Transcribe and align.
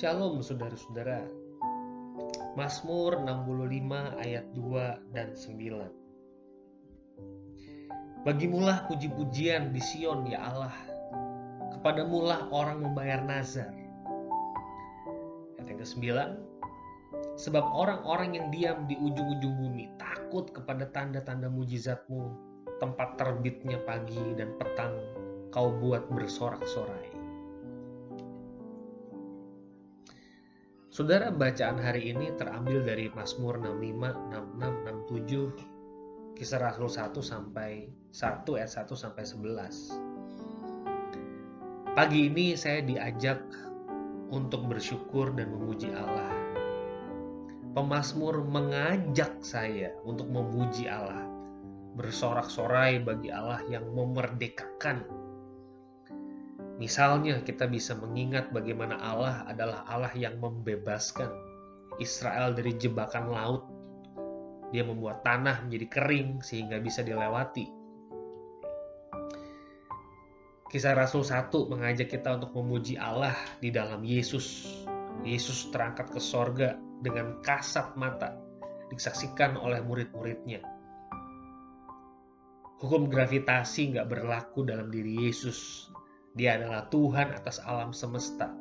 Shalom 0.00 0.40
saudara-saudara. 0.40 1.28
Mazmur 2.56 3.20
65 3.20 4.24
ayat 4.24 4.48
2 4.56 5.12
dan 5.12 5.36
9. 5.36 8.24
Bagimulah 8.24 8.88
puji-pujian 8.88 9.76
di 9.76 9.80
Sion 9.84 10.24
ya 10.24 10.40
Allah. 10.40 10.72
Kepadamulah 11.76 12.48
orang 12.48 12.80
membayar 12.80 13.20
nazar. 13.20 13.68
Ayat 15.60 15.68
yang 15.68 15.84
ke-9. 15.84 16.00
Sebab 17.36 17.60
orang-orang 17.60 18.40
yang 18.40 18.48
diam 18.48 18.88
di 18.88 18.96
ujung-ujung 18.96 19.52
bumi 19.52 20.00
takut 20.00 20.48
kepada 20.48 20.88
tanda-tanda 20.96 21.52
mujizatmu, 21.52 22.24
tempat 22.80 23.20
terbitnya 23.20 23.76
pagi 23.84 24.32
dan 24.32 24.56
petang 24.56 24.96
kau 25.52 25.76
buat 25.76 26.08
bersorak-sorai. 26.08 27.19
Saudara 30.90 31.30
bacaan 31.30 31.78
hari 31.78 32.10
ini 32.10 32.34
terambil 32.34 32.82
dari 32.82 33.06
Mazmur 33.14 33.62
65, 33.62 34.10
66, 34.58 35.14
67, 35.14 36.34
Kisah 36.34 36.58
Rasul 36.58 36.90
1 36.90 37.14
sampai 37.22 37.86
1 38.10 38.58
ayat 38.58 38.70
1 38.74 38.90
sampai 38.98 39.22
11. 39.22 41.94
Pagi 41.94 42.26
ini 42.26 42.58
saya 42.58 42.82
diajak 42.82 43.38
untuk 44.34 44.66
bersyukur 44.66 45.30
dan 45.30 45.54
memuji 45.54 45.94
Allah. 45.94 46.34
Pemasmur 47.70 48.42
mengajak 48.42 49.38
saya 49.46 49.94
untuk 50.02 50.26
memuji 50.26 50.90
Allah, 50.90 51.22
bersorak-sorai 51.94 52.98
bagi 52.98 53.30
Allah 53.30 53.62
yang 53.70 53.86
memerdekakan 53.94 55.06
Misalnya 56.80 57.44
kita 57.44 57.68
bisa 57.68 57.92
mengingat 57.92 58.48
bagaimana 58.56 58.96
Allah 58.96 59.44
adalah 59.44 59.84
Allah 59.84 60.08
yang 60.16 60.40
membebaskan 60.40 61.28
Israel 62.00 62.56
dari 62.56 62.72
jebakan 62.80 63.28
laut. 63.28 63.68
Dia 64.72 64.88
membuat 64.88 65.20
tanah 65.20 65.68
menjadi 65.68 65.86
kering 65.92 66.40
sehingga 66.40 66.80
bisa 66.80 67.04
dilewati. 67.04 67.68
Kisah 70.72 70.96
Rasul 70.96 71.20
1 71.20 71.52
mengajak 71.68 72.08
kita 72.08 72.40
untuk 72.40 72.56
memuji 72.56 72.96
Allah 72.96 73.36
di 73.60 73.68
dalam 73.68 74.00
Yesus. 74.00 74.64
Yesus 75.20 75.68
terangkat 75.68 76.08
ke 76.08 76.22
sorga 76.22 76.80
dengan 77.04 77.44
kasat 77.44 77.92
mata, 77.92 78.40
disaksikan 78.88 79.60
oleh 79.60 79.84
murid-muridnya. 79.84 80.64
Hukum 82.80 83.12
gravitasi 83.12 83.92
nggak 83.92 84.08
berlaku 84.08 84.64
dalam 84.64 84.88
diri 84.88 85.28
Yesus, 85.28 85.90
dia 86.34 86.54
adalah 86.58 86.86
Tuhan 86.86 87.34
atas 87.34 87.58
alam 87.66 87.90
semesta. 87.90 88.54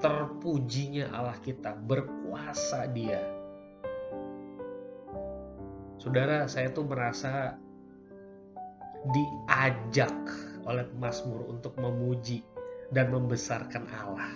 Terpujinya 0.00 1.12
Allah 1.12 1.36
kita, 1.40 1.76
berkuasa 1.76 2.88
Dia. 2.92 3.20
Saudara, 6.00 6.44
saya 6.48 6.68
tuh 6.72 6.84
merasa 6.84 7.56
diajak 9.12 10.16
oleh 10.64 10.84
Mazmur 10.96 11.48
untuk 11.48 11.76
memuji 11.76 12.44
dan 12.92 13.12
membesarkan 13.12 13.84
Allah. 13.92 14.32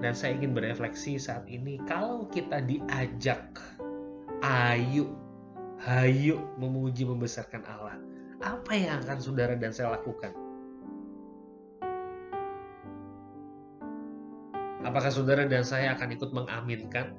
Dan 0.00 0.16
saya 0.16 0.36
ingin 0.36 0.56
berefleksi 0.56 1.20
saat 1.20 1.44
ini, 1.44 1.76
kalau 1.84 2.24
kita 2.32 2.64
diajak, 2.64 3.60
ayo, 4.40 5.12
hayu 5.80 6.40
memuji 6.56 7.04
membesarkan 7.04 7.64
Allah 7.68 8.00
apa 8.40 8.72
yang 8.72 9.04
akan 9.04 9.18
saudara 9.20 9.52
dan 9.52 9.68
saya 9.68 9.92
lakukan? 10.00 10.32
Apakah 14.80 15.12
saudara 15.12 15.44
dan 15.44 15.60
saya 15.60 15.92
akan 15.92 16.08
ikut 16.16 16.32
mengaminkan? 16.32 17.12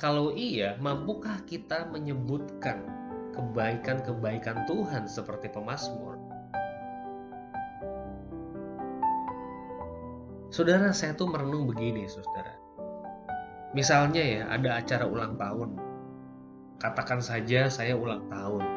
Kalau 0.00 0.32
iya, 0.32 0.80
mampukah 0.80 1.44
kita 1.44 1.92
menyebutkan 1.92 2.88
kebaikan-kebaikan 3.36 4.64
Tuhan 4.64 5.04
seperti 5.04 5.52
pemazmur? 5.52 6.16
Saudara, 10.48 10.88
saya 10.96 11.12
tuh 11.12 11.28
merenung 11.28 11.68
begini, 11.68 12.08
saudara. 12.08 12.56
Misalnya 13.76 14.22
ya, 14.24 14.42
ada 14.48 14.80
acara 14.80 15.04
ulang 15.04 15.36
tahun. 15.36 15.76
Katakan 16.80 17.20
saja 17.20 17.68
saya 17.68 17.94
ulang 17.94 18.24
tahun 18.32 18.73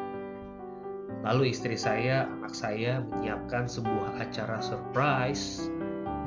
Lalu 1.26 1.50
istri 1.50 1.74
saya, 1.74 2.30
anak 2.30 2.54
saya 2.54 3.02
menyiapkan 3.02 3.66
sebuah 3.66 4.22
acara 4.22 4.62
surprise 4.62 5.66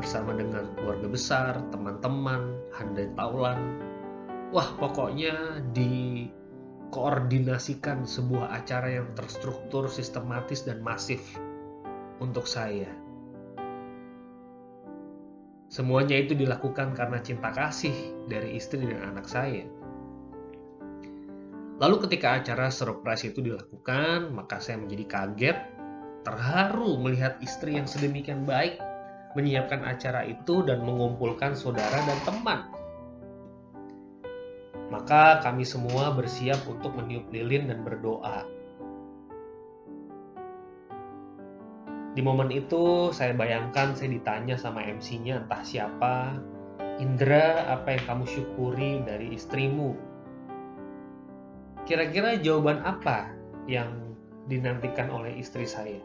bersama 0.02 0.34
dengan 0.36 0.68
keluarga 0.76 1.08
besar, 1.08 1.64
teman-teman, 1.72 2.60
handai 2.76 3.08
taulan. 3.16 3.80
Wah, 4.52 4.68
pokoknya 4.76 5.64
dikoordinasikan 5.72 8.04
sebuah 8.04 8.52
acara 8.52 9.00
yang 9.00 9.08
terstruktur, 9.16 9.88
sistematis, 9.88 10.68
dan 10.68 10.84
masif 10.84 11.24
untuk 12.20 12.44
saya. 12.44 12.92
Semuanya 15.72 16.20
itu 16.20 16.36
dilakukan 16.36 17.00
karena 17.00 17.24
cinta 17.24 17.48
kasih 17.56 17.96
dari 18.28 18.60
istri 18.60 18.84
dan 18.84 19.16
anak 19.16 19.24
saya. 19.24 19.64
Lalu 21.82 22.06
ketika 22.06 22.38
acara 22.38 22.70
surprise 22.70 23.26
itu 23.26 23.42
dilakukan, 23.42 24.30
maka 24.30 24.62
saya 24.62 24.78
menjadi 24.78 25.06
kaget, 25.10 25.58
terharu 26.22 27.02
melihat 27.02 27.42
istri 27.42 27.74
yang 27.74 27.90
sedemikian 27.90 28.46
baik 28.46 28.78
menyiapkan 29.34 29.82
acara 29.82 30.22
itu 30.30 30.62
dan 30.62 30.86
mengumpulkan 30.86 31.58
saudara 31.58 31.98
dan 32.06 32.20
teman. 32.22 32.60
Maka 34.94 35.42
kami 35.42 35.66
semua 35.66 36.14
bersiap 36.14 36.62
untuk 36.70 36.94
meniup 36.94 37.26
lilin 37.34 37.74
dan 37.74 37.82
berdoa. 37.82 38.46
Di 42.14 42.22
momen 42.22 42.54
itu 42.54 43.10
saya 43.10 43.34
bayangkan 43.34 43.98
saya 43.98 44.14
ditanya 44.14 44.54
sama 44.54 44.86
MC-nya 44.86 45.48
entah 45.48 45.64
siapa, 45.66 46.38
Indra 47.02 47.66
apa 47.74 47.98
yang 47.98 48.04
kamu 48.06 48.26
syukuri 48.30 49.02
dari 49.02 49.34
istrimu 49.34 50.11
Kira-kira 51.92 52.40
jawaban 52.40 52.80
apa 52.88 53.36
yang 53.68 54.16
dinantikan 54.48 55.12
oleh 55.12 55.36
istri 55.36 55.68
saya? 55.68 56.00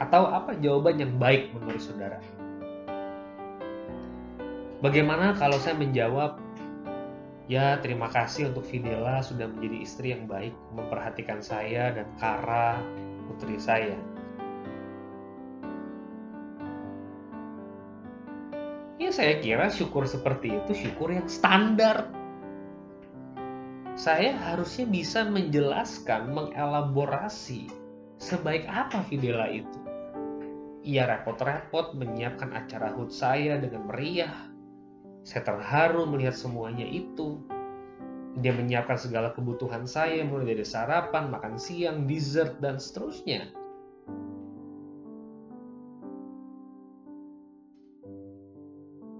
Atau 0.00 0.24
apa 0.24 0.56
jawaban 0.56 0.96
yang 0.96 1.20
baik 1.20 1.52
menurut 1.52 1.84
saudara? 1.84 2.16
Bagaimana 4.80 5.36
kalau 5.36 5.60
saya 5.60 5.76
menjawab, 5.76 6.40
ya 7.44 7.76
terima 7.84 8.08
kasih 8.08 8.56
untuk 8.56 8.64
Videla 8.72 9.20
sudah 9.20 9.44
menjadi 9.44 9.76
istri 9.76 10.16
yang 10.16 10.24
baik, 10.24 10.56
memperhatikan 10.80 11.44
saya 11.44 11.92
dan 11.92 12.08
Kara, 12.16 12.80
putri 13.28 13.60
saya. 13.60 14.00
Ya 18.98 19.14
saya 19.14 19.38
kira 19.38 19.70
syukur 19.70 20.10
seperti 20.10 20.58
itu 20.58 20.74
syukur 20.74 21.14
yang 21.14 21.30
standar. 21.30 22.10
Saya 23.94 24.34
harusnya 24.34 24.90
bisa 24.90 25.22
menjelaskan, 25.26 26.34
mengelaborasi 26.34 27.70
sebaik 28.18 28.66
apa 28.66 29.06
Videla 29.06 29.46
itu. 29.50 29.78
Ia 30.82 31.06
repot-repot 31.06 31.94
menyiapkan 31.94 32.50
acara 32.54 32.90
HUT 32.94 33.14
saya 33.14 33.58
dengan 33.58 33.86
meriah. 33.86 34.34
Saya 35.22 35.46
terharu 35.46 36.06
melihat 36.06 36.34
semuanya 36.34 36.86
itu. 36.86 37.38
Dia 38.38 38.54
menyiapkan 38.54 38.98
segala 38.98 39.34
kebutuhan 39.34 39.86
saya 39.86 40.22
mulai 40.26 40.54
dari 40.54 40.66
sarapan, 40.66 41.30
makan 41.30 41.54
siang, 41.58 42.06
dessert, 42.06 42.58
dan 42.62 42.78
seterusnya. 42.78 43.50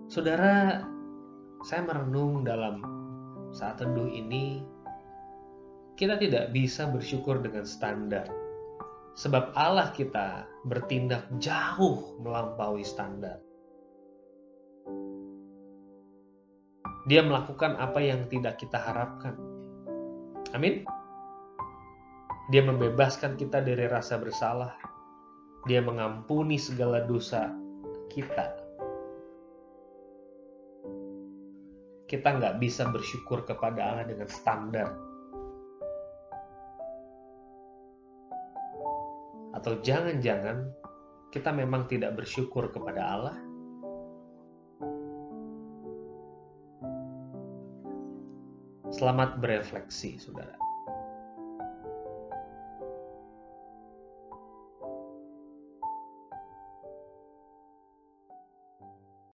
Saudara, 0.08 0.80
saya 1.60 1.84
merenung 1.84 2.40
dalam 2.40 2.80
saat 3.52 3.76
teduh 3.76 4.08
ini, 4.08 4.64
kita 6.00 6.16
tidak 6.16 6.48
bisa 6.56 6.88
bersyukur 6.88 7.44
dengan 7.44 7.68
standar. 7.68 8.24
Sebab 9.20 9.52
Allah 9.52 9.92
kita 9.92 10.48
bertindak 10.64 11.28
jauh 11.44 12.16
melampaui 12.24 12.88
standar. 12.88 13.36
Dia 17.04 17.20
melakukan 17.20 17.76
apa 17.76 18.00
yang 18.00 18.24
tidak 18.32 18.64
kita 18.64 18.80
harapkan. 18.80 19.36
Amin. 20.56 20.88
Dia 22.48 22.64
membebaskan 22.64 23.36
kita 23.36 23.60
dari 23.60 23.84
rasa 23.84 24.16
bersalah. 24.16 24.72
Dia 25.68 25.84
mengampuni 25.84 26.56
segala 26.56 27.04
dosa 27.04 27.52
kita 28.08 28.67
kita 32.08 32.40
nggak 32.40 32.56
bisa 32.56 32.88
bersyukur 32.88 33.44
kepada 33.44 33.92
Allah 33.92 34.04
dengan 34.08 34.26
standar. 34.32 34.88
Atau 39.52 39.84
jangan-jangan 39.84 40.72
kita 41.28 41.52
memang 41.52 41.84
tidak 41.84 42.16
bersyukur 42.16 42.72
kepada 42.72 43.02
Allah? 43.04 43.36
Selamat 48.88 49.36
berefleksi, 49.44 50.16
saudara. 50.16 50.67